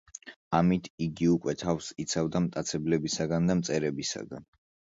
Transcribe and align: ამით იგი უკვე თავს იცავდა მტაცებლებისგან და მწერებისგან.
ამით 0.59 0.89
იგი 1.07 1.27
უკვე 1.33 1.55
თავს 1.65 1.91
იცავდა 2.05 2.43
მტაცებლებისგან 2.47 3.49
და 3.53 3.61
მწერებისგან. 3.63 4.53